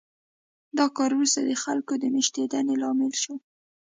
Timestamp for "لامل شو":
2.81-3.35